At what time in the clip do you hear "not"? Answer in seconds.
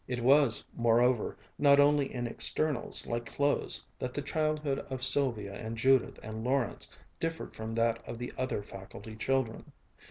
1.59-1.79